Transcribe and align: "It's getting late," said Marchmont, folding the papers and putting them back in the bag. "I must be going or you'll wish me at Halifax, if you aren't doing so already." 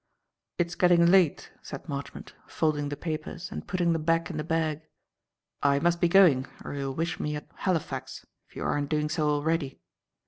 "It's 0.57 0.73
getting 0.73 1.05
late," 1.05 1.51
said 1.61 1.87
Marchmont, 1.87 2.33
folding 2.47 2.89
the 2.89 2.97
papers 2.97 3.51
and 3.51 3.67
putting 3.67 3.93
them 3.93 4.01
back 4.01 4.31
in 4.31 4.37
the 4.37 4.43
bag. 4.43 4.81
"I 5.61 5.77
must 5.77 6.01
be 6.01 6.07
going 6.09 6.47
or 6.65 6.73
you'll 6.73 6.95
wish 6.95 7.19
me 7.19 7.35
at 7.35 7.47
Halifax, 7.53 8.25
if 8.49 8.55
you 8.55 8.63
aren't 8.63 8.89
doing 8.89 9.09
so 9.09 9.29
already." 9.29 9.79